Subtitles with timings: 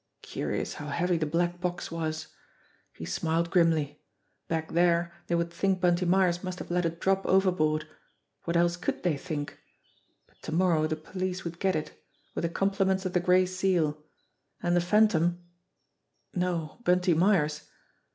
[0.23, 2.29] Curious, how heavy the black box was!
[2.93, 4.01] He smiled grimly.
[4.47, 7.87] Back there they would think Bunty Myers must have let it drop overboard.
[8.45, 9.59] What else could they think?
[10.25, 12.03] But to morrow the police would get it
[12.33, 14.03] with the compliments of the Gray Seal.
[14.63, 15.39] And the Phantom
[16.33, 17.69] no, Bunty Myers